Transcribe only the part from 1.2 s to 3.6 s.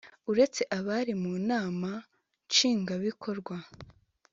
mu nama Nshingwabikorwa